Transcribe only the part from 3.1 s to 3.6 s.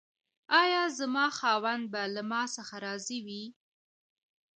وي؟